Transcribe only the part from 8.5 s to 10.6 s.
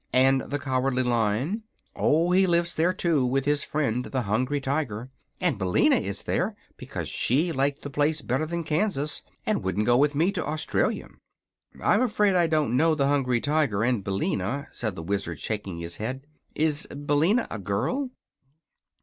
Kansas, and wouldn't go with me to